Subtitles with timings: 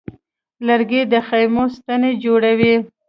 [0.67, 2.75] لرګی د خیمو ستنې جوړوي.